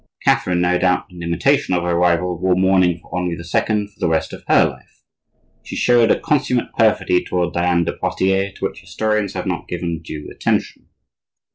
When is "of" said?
1.75-1.83, 4.33-4.43